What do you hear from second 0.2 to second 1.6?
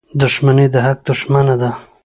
•دښمني د حق دښمنه